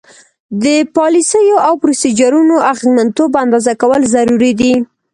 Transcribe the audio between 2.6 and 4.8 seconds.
اغیزمنتوب اندازه کول ضروري دي.